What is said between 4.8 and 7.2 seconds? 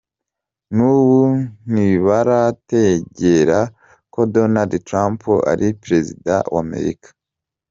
Trump ari prezida wa Amerika".